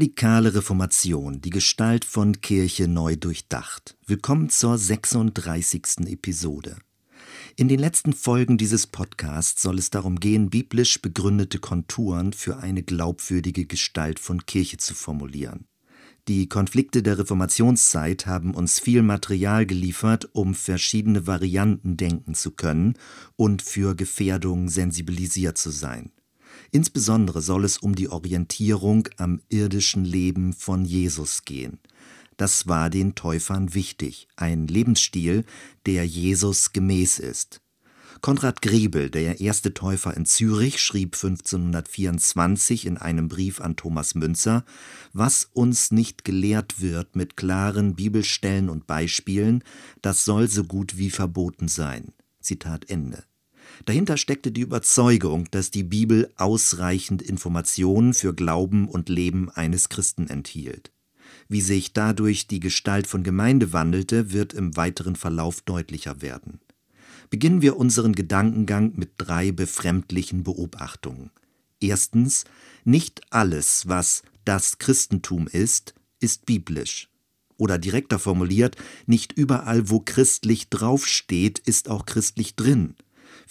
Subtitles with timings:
[0.00, 3.98] Radikale Reformation, die Gestalt von Kirche neu durchdacht.
[4.06, 6.06] Willkommen zur 36.
[6.06, 6.78] Episode.
[7.56, 12.82] In den letzten Folgen dieses Podcasts soll es darum gehen, biblisch begründete Konturen für eine
[12.82, 15.66] glaubwürdige Gestalt von Kirche zu formulieren.
[16.28, 22.94] Die Konflikte der Reformationszeit haben uns viel Material geliefert, um verschiedene Varianten denken zu können
[23.36, 26.10] und für Gefährdungen sensibilisiert zu sein.
[26.70, 31.80] Insbesondere soll es um die Orientierung am irdischen Leben von Jesus gehen.
[32.36, 35.44] Das war den Täufern wichtig, ein Lebensstil,
[35.84, 37.60] der Jesus gemäß ist.
[38.22, 44.64] Konrad Griebel, der erste Täufer in Zürich, schrieb 1524 in einem Brief an Thomas Münzer,
[45.14, 49.64] was uns nicht gelehrt wird mit klaren Bibelstellen und Beispielen,
[50.02, 52.12] das soll so gut wie verboten sein.
[52.40, 53.24] Zitat Ende.
[53.86, 60.28] Dahinter steckte die Überzeugung, dass die Bibel ausreichend Informationen für Glauben und Leben eines Christen
[60.28, 60.92] enthielt.
[61.48, 66.60] Wie sich dadurch die Gestalt von Gemeinde wandelte, wird im weiteren Verlauf deutlicher werden.
[67.30, 71.30] Beginnen wir unseren Gedankengang mit drei befremdlichen Beobachtungen.
[71.80, 72.44] Erstens,
[72.84, 77.08] nicht alles, was das Christentum ist, ist biblisch.
[77.56, 82.94] Oder direkter formuliert, nicht überall, wo christlich draufsteht, ist auch christlich drin.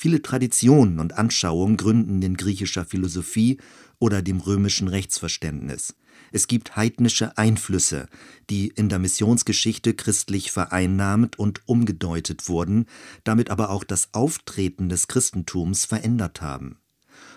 [0.02, 3.58] Viele Traditionen und Anschauungen gründen in griechischer Philosophie
[4.00, 5.94] oder dem römischen Rechtsverständnis.
[6.32, 8.08] Es gibt heidnische Einflüsse,
[8.50, 12.86] die in der Missionsgeschichte christlich vereinnahmt und umgedeutet wurden,
[13.26, 16.78] damit aber auch das Auftreten des Christentums verändert haben.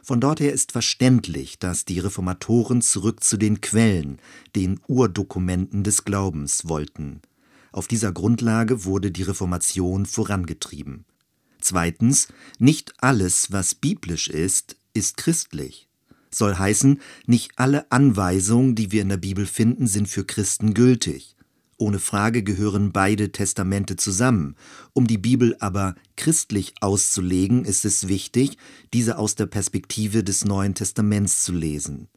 [0.05, 4.21] Von dort her ist verständlich, dass die Reformatoren zurück zu den Quellen,
[4.55, 7.23] den Urdokumenten des Glaubens wollten.
[7.73, 11.07] Auf dieser Grundlage wurde die Reformation vorangetrieben.
[11.63, 12.27] Zweitens,
[12.59, 15.89] nicht alles, was biblisch ist, ist christlich.
[16.35, 21.37] Soll heißen, nicht alle Anweisungen, die wir in der Bibel finden, sind für Christen gültig.
[21.79, 24.57] Ohne Frage gehören beide Testamente zusammen.
[24.93, 28.57] Um die Bibel aber christlich auszulegen, ist es wichtig,
[28.93, 32.09] diese aus der Perspektive des Neuen Testaments zu lesen.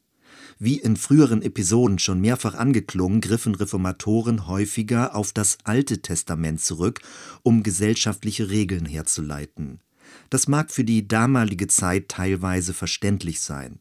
[0.57, 7.01] Wie in früheren Episoden schon mehrfach angeklungen, griffen Reformatoren häufiger auf das Alte Testament zurück,
[7.43, 9.81] um gesellschaftliche Regeln herzuleiten.
[10.29, 13.79] Das mag für die damalige Zeit teilweise verständlich sein.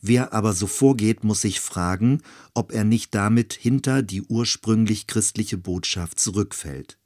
[0.00, 2.22] Wer aber so vorgeht, muss sich fragen,
[2.54, 6.98] ob er nicht damit hinter die ursprünglich christliche Botschaft zurückfällt.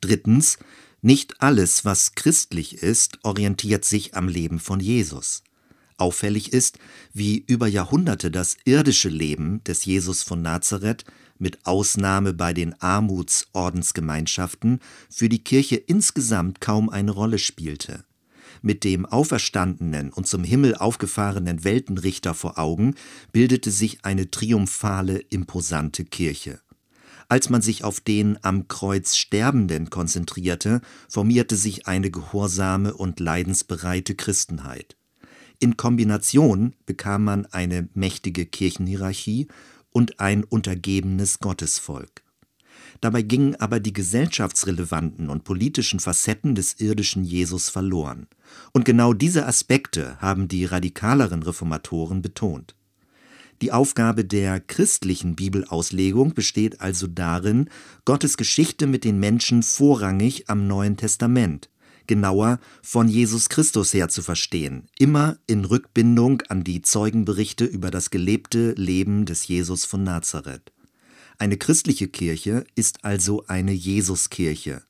[0.00, 0.58] Drittens,
[1.00, 5.42] nicht alles, was christlich ist, orientiert sich am Leben von Jesus.
[5.96, 6.78] Auffällig ist,
[7.12, 11.04] wie über Jahrhunderte das irdische Leben des Jesus von Nazareth,
[11.38, 18.04] mit Ausnahme bei den Armutsordensgemeinschaften, für die Kirche insgesamt kaum eine Rolle spielte.
[18.62, 22.94] Mit dem auferstandenen und zum Himmel aufgefahrenen Weltenrichter vor Augen
[23.32, 26.60] bildete sich eine triumphale, imposante Kirche.
[27.28, 34.14] Als man sich auf den am Kreuz Sterbenden konzentrierte, formierte sich eine gehorsame und leidensbereite
[34.14, 34.96] Christenheit.
[35.60, 39.48] In Kombination bekam man eine mächtige Kirchenhierarchie
[39.90, 42.22] und ein untergebenes Gottesvolk.
[43.00, 48.26] Dabei gingen aber die gesellschaftsrelevanten und politischen Facetten des irdischen Jesus verloren.
[48.72, 52.74] Und genau diese Aspekte haben die radikaleren Reformatoren betont.
[53.62, 57.70] Die Aufgabe der christlichen Bibelauslegung besteht also darin,
[58.04, 61.70] Gottes Geschichte mit den Menschen vorrangig am Neuen Testament,
[62.06, 68.10] genauer von Jesus Christus her zu verstehen, immer in Rückbindung an die Zeugenberichte über das
[68.10, 70.72] gelebte Leben des Jesus von Nazareth.
[71.38, 74.82] Eine christliche Kirche ist also eine Jesuskirche.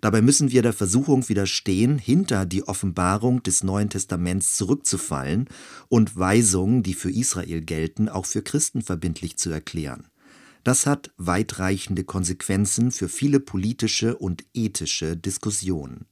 [0.00, 5.48] Dabei müssen wir der Versuchung widerstehen, hinter die Offenbarung des Neuen Testaments zurückzufallen
[5.88, 10.08] und Weisungen, die für Israel gelten, auch für Christen verbindlich zu erklären.
[10.64, 16.06] Das hat weitreichende Konsequenzen für viele politische und ethische Diskussionen.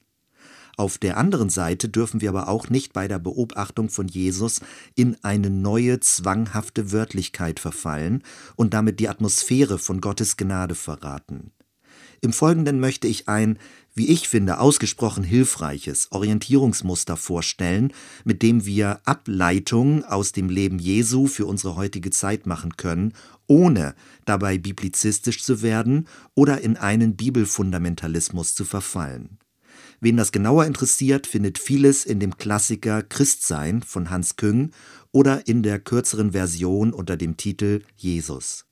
[0.77, 4.59] Auf der anderen Seite dürfen wir aber auch nicht bei der Beobachtung von Jesus
[4.95, 8.23] in eine neue zwanghafte Wörtlichkeit verfallen
[8.55, 11.51] und damit die Atmosphäre von Gottes Gnade verraten.
[12.21, 13.59] Im Folgenden möchte ich ein,
[13.93, 17.93] wie ich finde, ausgesprochen hilfreiches Orientierungsmuster vorstellen,
[18.25, 23.13] mit dem wir Ableitungen aus dem Leben Jesu für unsere heutige Zeit machen können,
[23.47, 23.95] ohne
[24.25, 29.37] dabei biblizistisch zu werden oder in einen Bibelfundamentalismus zu verfallen.
[30.05, 34.69] Wen das genauer interessiert, findet vieles in dem Klassiker Christsein von Hans Küng
[35.11, 38.67] oder in der kürzeren Version unter dem Titel Jesus.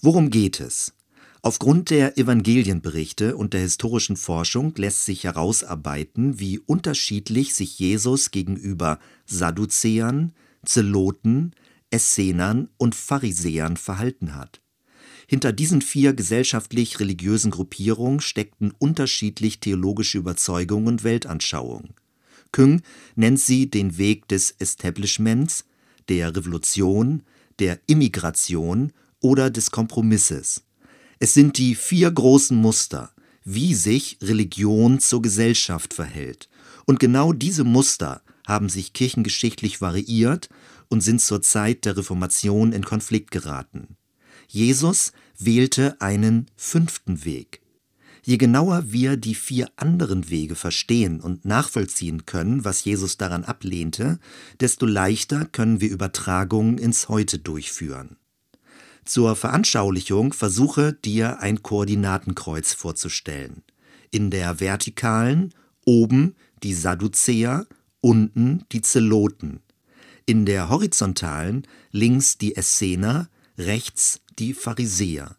[0.00, 0.94] Worum geht es?
[1.42, 9.00] Aufgrund der Evangelienberichte und der historischen Forschung lässt sich herausarbeiten, wie unterschiedlich sich Jesus gegenüber
[9.26, 10.34] Sadduzäern,
[10.64, 11.50] Zeloten,
[11.90, 14.60] Essenern und Pharisäern verhalten hat.
[15.30, 21.94] Hinter diesen vier gesellschaftlich-religiösen Gruppierungen steckten unterschiedlich theologische Überzeugungen und Weltanschauungen.
[22.50, 22.82] Küng
[23.14, 25.66] nennt sie den Weg des Establishments,
[26.08, 27.22] der Revolution,
[27.60, 28.90] der Immigration
[29.20, 30.64] oder des Kompromisses.
[31.20, 33.12] Es sind die vier großen Muster,
[33.44, 36.48] wie sich Religion zur Gesellschaft verhält.
[36.86, 40.48] Und genau diese Muster haben sich kirchengeschichtlich variiert
[40.88, 43.96] und sind zur Zeit der Reformation in Konflikt geraten.
[44.52, 47.60] Jesus wählte einen fünften Weg.
[48.24, 54.18] Je genauer wir die vier anderen Wege verstehen und nachvollziehen können, was Jesus daran ablehnte,
[54.58, 58.16] desto leichter können wir Übertragungen ins Heute durchführen.
[59.04, 63.62] Zur Veranschaulichung versuche dir ein Koordinatenkreuz vorzustellen.
[64.10, 65.54] In der vertikalen
[65.84, 67.68] oben die Sadduzäer,
[68.00, 69.60] unten die Zeloten.
[70.26, 73.28] In der horizontalen links die Essener,
[73.60, 75.36] rechts die Pharisäer.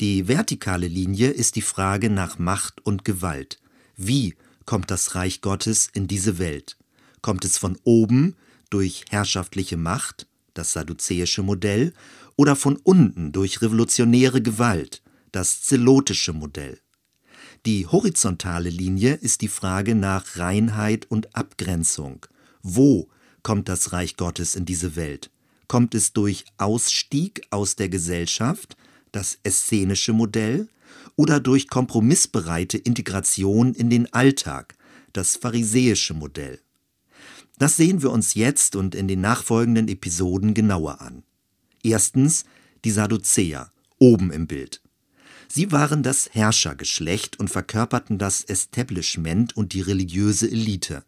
[0.00, 3.58] Die vertikale Linie ist die Frage nach Macht und Gewalt.
[3.96, 6.76] Wie kommt das Reich Gottes in diese Welt?
[7.22, 8.36] Kommt es von oben
[8.70, 11.92] durch herrschaftliche Macht, das sadduzäische Modell,
[12.36, 15.02] oder von unten durch revolutionäre Gewalt,
[15.32, 16.80] das zelotische Modell?
[17.66, 22.26] Die horizontale Linie ist die Frage nach Reinheit und Abgrenzung.
[22.62, 23.08] Wo
[23.42, 25.30] kommt das Reich Gottes in diese Welt?
[25.68, 28.76] Kommt es durch Ausstieg aus der Gesellschaft,
[29.12, 30.68] das essenische Modell,
[31.14, 34.76] oder durch kompromissbereite Integration in den Alltag,
[35.12, 36.60] das pharisäische Modell?
[37.58, 41.24] Das sehen wir uns jetzt und in den nachfolgenden Episoden genauer an.
[41.82, 42.44] Erstens
[42.84, 44.80] die Sadduzäer, oben im Bild.
[45.48, 51.04] Sie waren das Herrschergeschlecht und verkörperten das Establishment und die religiöse Elite.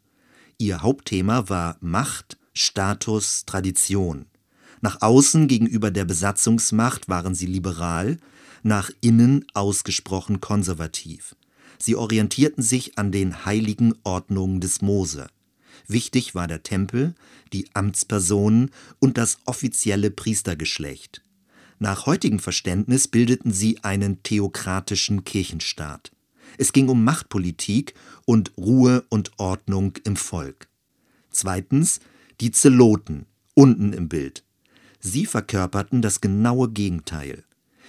[0.58, 4.26] Ihr Hauptthema war Macht, Status, Tradition.
[4.81, 8.19] Nach außen gegenüber der Besatzungsmacht waren sie liberal,
[8.62, 11.37] nach innen ausgesprochen konservativ.
[11.79, 15.29] Sie orientierten sich an den heiligen Ordnungen des Mose.
[15.87, 17.15] Wichtig war der Tempel,
[17.53, 21.23] die Amtspersonen und das offizielle Priestergeschlecht.
[21.79, 26.12] Nach heutigem Verständnis bildeten sie einen theokratischen Kirchenstaat.
[26.59, 27.94] Es ging um Machtpolitik
[28.27, 30.69] und Ruhe und Ordnung im Volk.
[31.31, 32.00] Zweitens
[32.41, 34.44] die Zeloten, unten im Bild.
[35.00, 37.44] Sie verkörperten das genaue Gegenteil.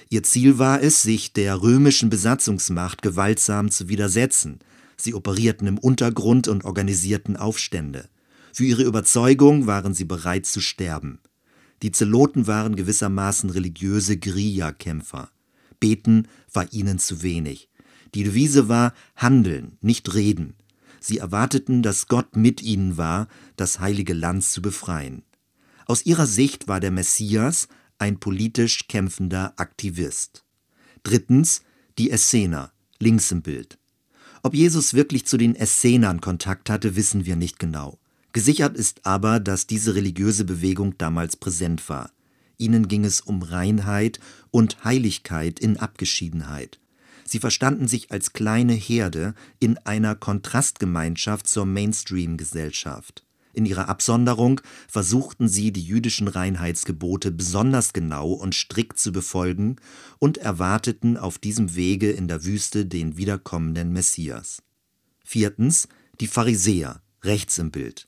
[0.09, 4.59] Ihr Ziel war es, sich der römischen Besatzungsmacht gewaltsam zu widersetzen.
[4.97, 8.09] Sie operierten im Untergrund und organisierten Aufstände.
[8.53, 11.19] Für ihre Überzeugung waren sie bereit zu sterben.
[11.81, 15.31] Die Zeloten waren gewissermaßen religiöse Guerillakämpfer.
[15.79, 17.69] Beten war ihnen zu wenig.
[18.13, 20.55] Die Devise war Handeln, nicht Reden.
[20.99, 25.23] Sie erwarteten, dass Gott mit ihnen war, das heilige Land zu befreien.
[25.85, 27.67] Aus ihrer Sicht war der Messias
[27.97, 30.43] ein politisch kämpfender Aktivist.
[31.03, 31.61] Drittens
[31.97, 33.77] die Essener, links im Bild.
[34.43, 37.99] Ob Jesus wirklich zu den Essenern Kontakt hatte, wissen wir nicht genau.
[38.33, 42.11] Gesichert ist aber, dass diese religiöse Bewegung damals präsent war.
[42.57, 44.19] Ihnen ging es um Reinheit
[44.51, 46.79] und Heiligkeit in Abgeschiedenheit.
[47.25, 53.25] Sie verstanden sich als kleine Herde in einer Kontrastgemeinschaft zur Mainstream-Gesellschaft.
[53.53, 59.75] In ihrer Absonderung versuchten sie, die jüdischen Reinheitsgebote besonders genau und strikt zu befolgen
[60.19, 64.61] und erwarteten auf diesem Wege in der Wüste den wiederkommenden Messias.
[65.23, 65.87] Viertens
[66.19, 68.07] die Pharisäer, rechts im Bild.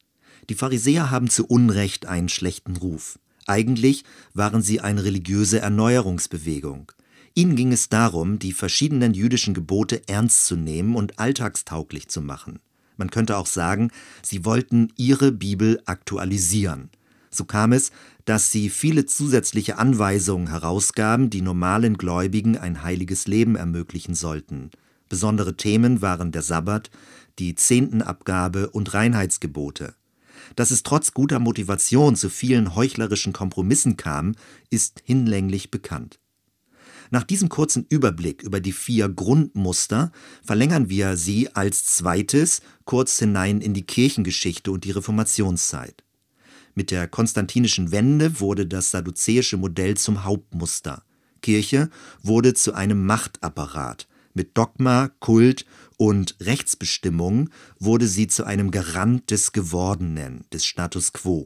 [0.49, 3.17] Die Pharisäer haben zu Unrecht einen schlechten Ruf.
[3.45, 6.91] Eigentlich waren sie eine religiöse Erneuerungsbewegung.
[7.35, 12.59] Ihnen ging es darum, die verschiedenen jüdischen Gebote ernst zu nehmen und alltagstauglich zu machen.
[12.97, 16.89] Man könnte auch sagen, sie wollten ihre Bibel aktualisieren.
[17.29, 17.91] So kam es,
[18.25, 24.69] dass sie viele zusätzliche Anweisungen herausgaben, die normalen Gläubigen ein heiliges Leben ermöglichen sollten.
[25.09, 26.89] Besondere Themen waren der Sabbat,
[27.39, 29.95] die Zehntenabgabe und Reinheitsgebote.
[30.55, 34.35] Dass es trotz guter Motivation zu vielen heuchlerischen Kompromissen kam,
[34.69, 36.19] ist hinlänglich bekannt.
[37.13, 40.11] Nach diesem kurzen Überblick über die vier Grundmuster
[40.43, 46.03] verlängern wir sie als zweites kurz hinein in die Kirchengeschichte und die Reformationszeit.
[46.73, 51.03] Mit der konstantinischen Wende wurde das sadduzäische Modell zum Hauptmuster.
[51.43, 51.91] Kirche
[52.23, 54.07] wurde zu einem Machtapparat.
[54.33, 55.67] Mit Dogma, Kult
[55.97, 61.45] und Rechtsbestimmung wurde sie zu einem Garant des Gewordenen, des Status quo.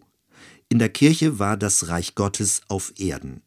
[0.69, 3.41] In der Kirche war das Reich Gottes auf Erden.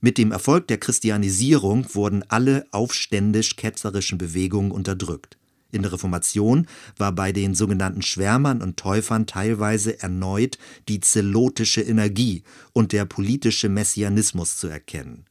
[0.00, 5.38] Mit dem Erfolg der Christianisierung wurden alle aufständisch-ketzerischen Bewegungen unterdrückt.
[5.70, 10.56] In der Reformation war bei den sogenannten Schwärmern und Täufern teilweise erneut
[10.88, 15.24] die zelotische Energie und der politische Messianismus zu erkennen.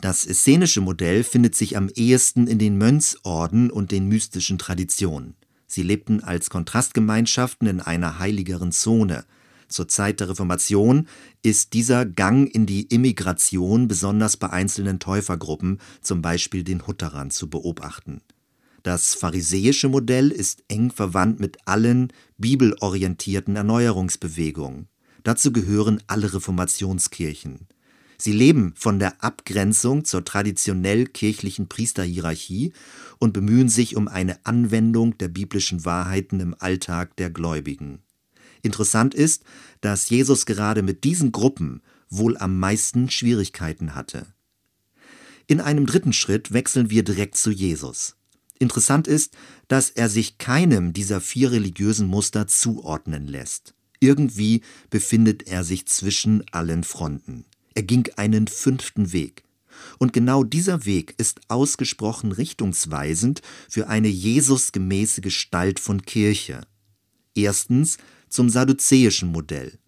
[0.00, 5.34] Das essenische Modell findet sich am ehesten in den Mönchsorden und den mystischen Traditionen.
[5.66, 9.24] Sie lebten als Kontrastgemeinschaften in einer heiligeren Zone.
[9.70, 11.06] Zur Zeit der Reformation
[11.42, 17.48] ist dieser Gang in die Immigration besonders bei einzelnen Täufergruppen, zum Beispiel den Hutterern, zu
[17.48, 18.20] beobachten.
[18.82, 24.88] Das pharisäische Modell ist eng verwandt mit allen bibelorientierten Erneuerungsbewegungen.
[25.22, 27.68] Dazu gehören alle Reformationskirchen.
[28.18, 32.72] Sie leben von der Abgrenzung zur traditionell kirchlichen Priesterhierarchie
[33.18, 38.00] und bemühen sich um eine Anwendung der biblischen Wahrheiten im Alltag der Gläubigen.
[38.62, 39.44] Interessant ist,
[39.80, 44.26] dass Jesus gerade mit diesen Gruppen wohl am meisten Schwierigkeiten hatte.
[45.46, 48.16] In einem dritten Schritt wechseln wir direkt zu Jesus.
[48.58, 49.36] Interessant ist,
[49.68, 53.74] dass er sich keinem dieser vier religiösen Muster zuordnen lässt.
[54.00, 57.46] Irgendwie befindet er sich zwischen allen Fronten.
[57.74, 59.44] Er ging einen fünften Weg.
[59.98, 66.62] Und genau dieser Weg ist ausgesprochen richtungsweisend für eine Jesusgemäße Gestalt von Kirche.
[67.34, 67.96] Erstens
[68.30, 69.78] zum sadduzäischen Modell.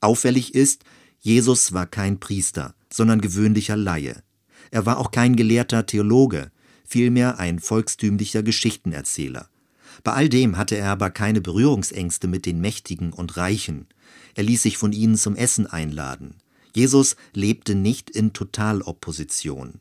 [0.00, 0.84] Auffällig ist,
[1.20, 4.22] Jesus war kein Priester, sondern gewöhnlicher Laie.
[4.70, 6.50] Er war auch kein gelehrter Theologe,
[6.84, 9.48] vielmehr ein volkstümlicher Geschichtenerzähler.
[10.04, 13.86] Bei all dem hatte er aber keine Berührungsängste mit den Mächtigen und Reichen.
[14.34, 16.34] Er ließ sich von ihnen zum Essen einladen.
[16.74, 19.80] Jesus lebte nicht in Totalopposition.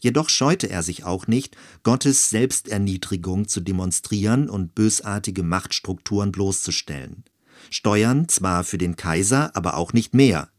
[0.00, 7.24] Jedoch scheute er sich auch nicht, Gottes Selbsterniedrigung zu demonstrieren und bösartige Machtstrukturen bloßzustellen.
[7.70, 10.50] Steuern zwar für den Kaiser, aber auch nicht mehr.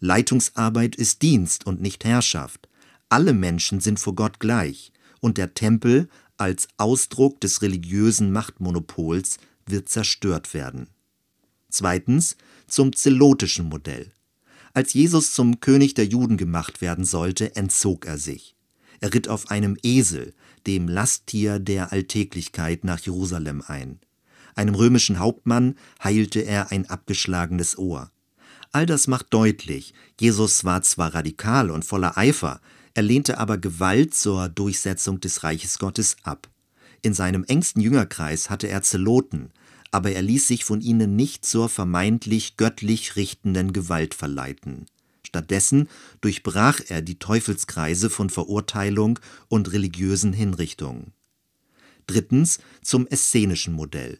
[0.00, 2.68] Leitungsarbeit ist Dienst und nicht Herrschaft.
[3.08, 9.88] Alle Menschen sind vor Gott gleich und der Tempel als Ausdruck des religiösen Machtmonopols wird
[9.88, 10.88] zerstört werden.
[11.68, 12.36] Zweitens
[12.66, 14.12] zum zelotischen Modell.
[14.72, 18.54] Als Jesus zum König der Juden gemacht werden sollte, entzog er sich.
[19.00, 20.34] Er ritt auf einem Esel,
[20.66, 24.00] dem Lasttier der Alltäglichkeit, nach Jerusalem ein.
[24.58, 28.10] Einem römischen Hauptmann heilte er ein abgeschlagenes Ohr.
[28.72, 32.60] All das macht deutlich, Jesus war zwar radikal und voller Eifer,
[32.92, 36.48] er lehnte aber Gewalt zur Durchsetzung des Reiches Gottes ab.
[37.02, 39.52] In seinem engsten Jüngerkreis hatte er Zeloten,
[39.92, 44.86] aber er ließ sich von ihnen nicht zur vermeintlich göttlich richtenden Gewalt verleiten.
[45.24, 45.88] Stattdessen
[46.20, 51.12] durchbrach er die Teufelskreise von Verurteilung und religiösen Hinrichtungen.
[52.08, 54.18] Drittens zum essenischen Modell.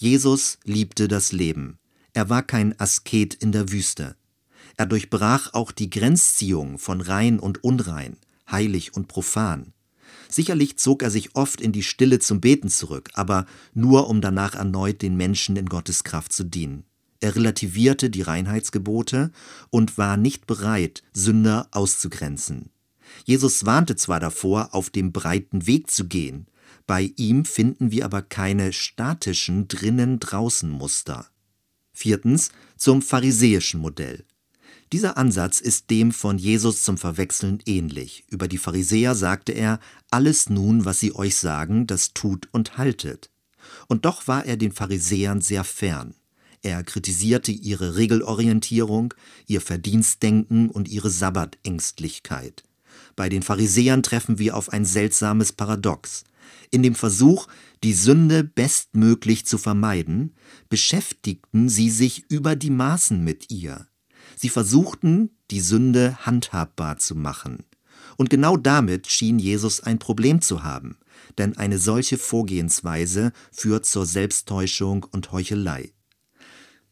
[0.00, 1.76] Jesus liebte das Leben.
[2.12, 4.14] Er war kein Asket in der Wüste.
[4.76, 8.16] Er durchbrach auch die Grenzziehung von rein und unrein,
[8.48, 9.72] heilig und profan.
[10.28, 14.54] Sicherlich zog er sich oft in die Stille zum Beten zurück, aber nur um danach
[14.54, 16.84] erneut den Menschen in Gottes Kraft zu dienen.
[17.18, 19.32] Er relativierte die Reinheitsgebote
[19.70, 22.70] und war nicht bereit, Sünder auszugrenzen.
[23.24, 26.46] Jesus warnte zwar davor, auf dem breiten Weg zu gehen,
[26.88, 31.28] bei ihm finden wir aber keine statischen Drinnen-Draußen-Muster.
[31.92, 34.24] Viertens zum pharisäischen Modell.
[34.90, 38.24] Dieser Ansatz ist dem von Jesus zum Verwechseln ähnlich.
[38.28, 39.80] Über die Pharisäer sagte er,
[40.10, 43.28] alles nun, was sie euch sagen, das tut und haltet.
[43.88, 46.14] Und doch war er den Pharisäern sehr fern.
[46.62, 49.12] Er kritisierte ihre Regelorientierung,
[49.46, 52.64] ihr Verdienstdenken und ihre Sabbatängstlichkeit.
[53.14, 56.24] Bei den Pharisäern treffen wir auf ein seltsames Paradox.
[56.70, 57.46] In dem Versuch,
[57.82, 60.34] die Sünde bestmöglich zu vermeiden,
[60.68, 63.86] beschäftigten sie sich über die Maßen mit ihr.
[64.36, 67.64] Sie versuchten, die Sünde handhabbar zu machen.
[68.16, 70.98] Und genau damit schien Jesus ein Problem zu haben,
[71.38, 75.92] denn eine solche Vorgehensweise führt zur Selbsttäuschung und Heuchelei.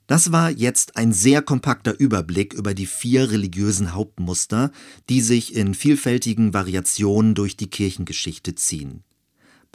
[0.06, 4.70] Das war jetzt ein sehr kompakter Überblick über die vier religiösen Hauptmuster,
[5.08, 9.02] die sich in vielfältigen Variationen durch die Kirchengeschichte ziehen.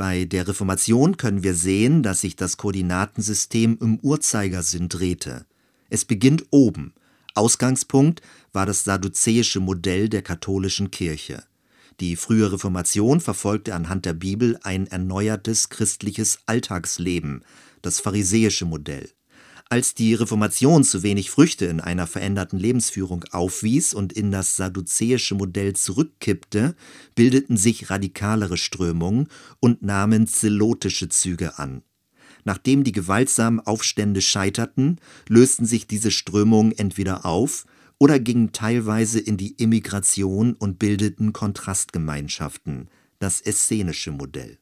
[0.01, 5.45] Bei der Reformation können wir sehen, dass sich das Koordinatensystem im Uhrzeigersinn drehte.
[5.91, 6.95] Es beginnt oben,
[7.35, 11.43] Ausgangspunkt war das sadduzäische Modell der katholischen Kirche.
[11.99, 17.43] Die frühe Reformation verfolgte anhand der Bibel ein erneuertes christliches Alltagsleben,
[17.83, 19.07] das pharisäische Modell.
[19.71, 25.33] Als die Reformation zu wenig Früchte in einer veränderten Lebensführung aufwies und in das sadduzäische
[25.33, 26.75] Modell zurückkippte,
[27.15, 29.29] bildeten sich radikalere Strömungen
[29.61, 31.83] und nahmen zelotische Züge an.
[32.43, 34.99] Nachdem die gewaltsamen Aufstände scheiterten,
[35.29, 37.65] lösten sich diese Strömungen entweder auf
[37.97, 44.57] oder gingen teilweise in die Immigration und bildeten Kontrastgemeinschaften, das essenische Modell.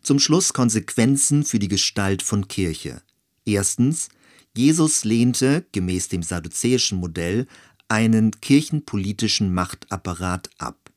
[0.00, 3.02] Zum Schluss Konsequenzen für die Gestalt von Kirche.
[3.44, 4.08] Erstens,
[4.54, 7.46] Jesus lehnte, gemäß dem sadduzäischen Modell,
[7.88, 10.90] einen kirchenpolitischen Machtapparat ab.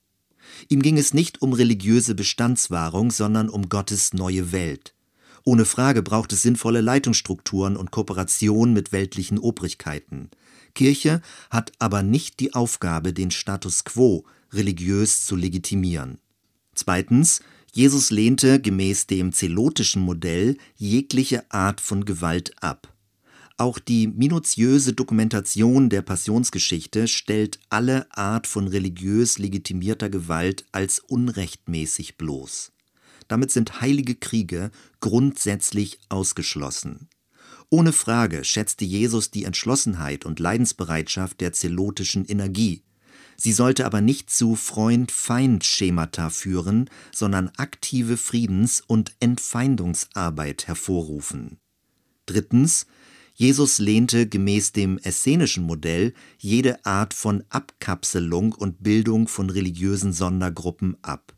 [0.70, 4.94] Ihm ging es nicht um religiöse Bestandswahrung, sondern um Gottes neue Welt.
[5.44, 10.30] Ohne Frage braucht es sinnvolle Leitungsstrukturen und Kooperation mit weltlichen Obrigkeiten.
[10.74, 16.20] Kirche hat aber nicht die Aufgabe, den Status quo religiös zu legitimieren.
[16.74, 17.42] Zweitens,
[17.76, 22.94] Jesus lehnte gemäß dem zelotischen Modell jegliche Art von Gewalt ab.
[23.58, 32.16] Auch die minutiöse Dokumentation der Passionsgeschichte stellt alle Art von religiös legitimierter Gewalt als unrechtmäßig
[32.16, 32.72] bloß.
[33.28, 37.10] Damit sind heilige Kriege grundsätzlich ausgeschlossen.
[37.70, 42.84] Ohne Frage schätzte Jesus die Entschlossenheit und Leidensbereitschaft der zelotischen Energie.
[43.38, 51.58] Sie sollte aber nicht zu Freund-Feind-Schemata führen, sondern aktive Friedens- und Entfeindungsarbeit hervorrufen.
[52.26, 52.88] Drittens,
[53.34, 60.96] Jesus lehnte gemäß dem essenischen Modell jede Art von Abkapselung und Bildung von religiösen Sondergruppen
[61.02, 61.36] ab.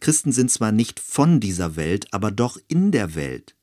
[0.00, 3.56] Christen sind zwar nicht von dieser Welt, aber doch in der Welt.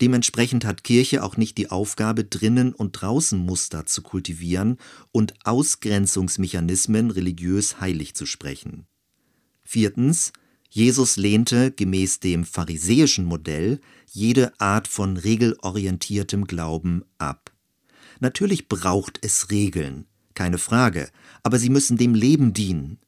[0.00, 4.78] Dementsprechend hat Kirche auch nicht die Aufgabe, drinnen und draußen Muster zu kultivieren
[5.12, 8.86] und Ausgrenzungsmechanismen religiös heilig zu sprechen.
[9.62, 10.32] Viertens,
[10.70, 17.52] Jesus lehnte gemäß dem pharisäischen Modell jede Art von regelorientiertem Glauben ab.
[18.20, 21.10] Natürlich braucht es Regeln, keine Frage,
[21.42, 22.98] aber sie müssen dem Leben dienen.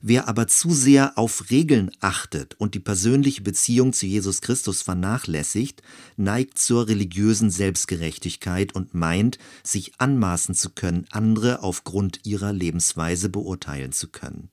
[0.00, 5.82] Wer aber zu sehr auf Regeln achtet und die persönliche Beziehung zu Jesus Christus vernachlässigt,
[6.16, 13.92] neigt zur religiösen Selbstgerechtigkeit und meint, sich anmaßen zu können, andere aufgrund ihrer Lebensweise beurteilen
[13.92, 14.50] zu können.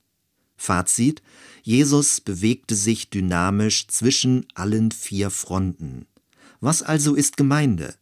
[0.57, 1.21] Fazit:
[1.61, 6.07] Jesus bewegte sich dynamisch zwischen allen vier Fronten.
[6.59, 7.93] Was also ist Gemeinde?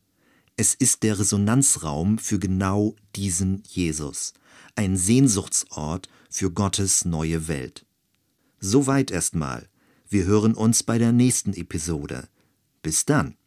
[0.55, 4.33] Es ist der Resonanzraum für genau diesen Jesus,
[4.75, 7.85] ein Sehnsuchtsort für Gottes neue Welt.
[8.59, 9.69] Soweit erstmal.
[10.09, 12.27] Wir hören uns bei der nächsten Episode.
[12.81, 13.37] Bis dann.